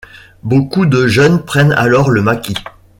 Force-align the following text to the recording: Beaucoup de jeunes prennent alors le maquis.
Beaucoup 0.41 0.87
de 0.87 1.05
jeunes 1.05 1.45
prennent 1.45 1.73
alors 1.73 2.09
le 2.09 2.23
maquis. 2.23 2.55